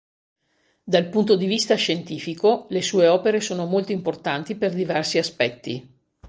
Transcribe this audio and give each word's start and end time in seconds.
Dal 0.83 1.09
punto 1.09 1.35
di 1.35 1.45
vista 1.45 1.75
scientifico, 1.75 2.65
le 2.69 2.81
sue 2.81 3.05
opere 3.05 3.39
sono 3.39 3.65
molto 3.65 3.91
importanti 3.91 4.55
per 4.55 4.73
diversi 4.73 5.19
aspetti. 5.19 5.87